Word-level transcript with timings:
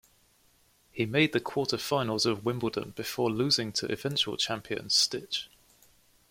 He 0.91 1.05
made 1.05 1.31
the 1.31 1.39
quarterfinals 1.39 2.25
of 2.25 2.43
Wimbledon 2.43 2.89
before 2.95 3.29
losing 3.29 3.71
to 3.73 3.85
eventual 3.91 4.35
champion 4.35 4.85
Stich. 4.89 5.45